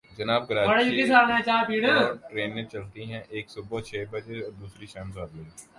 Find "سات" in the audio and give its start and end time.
5.11-5.29